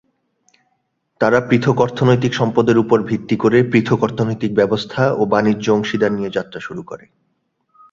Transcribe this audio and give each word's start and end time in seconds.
তারা 1.21 1.39
পৃথক 1.41 1.77
অর্থনৈতিক 1.79 2.31
সম্পদের 2.33 2.77
উপর 2.77 2.97
ভিত্তি 3.01 3.35
করে 3.35 3.57
পৃথক 3.71 3.99
অর্থনৈতিক 4.03 4.51
ব্যবস্থা 4.55 5.03
ও 5.13 5.21
বাণিজ্য 5.25 5.65
অংশীদার 5.71 6.11
নিয়ে 6.11 6.35
যাত্রা 6.37 6.59
শুরু 6.59 6.81
করে। 6.83 7.05